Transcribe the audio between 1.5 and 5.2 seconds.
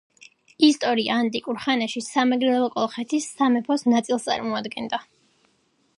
ხანაში სამეგრელო კოლხეთის სამეფოს ნაწილს წარმოადგენდა.